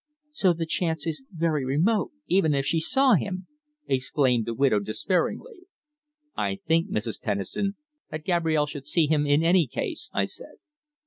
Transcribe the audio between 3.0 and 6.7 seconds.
him," exclaimed the widow despairingly. "I